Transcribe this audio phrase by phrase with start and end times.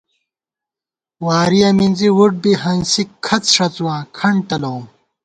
[1.25, 4.83] وارِیَہ مِنزی وُٹ بی ہنسِک کھڅ ݭَڅُواں کھنٹ تلَوُم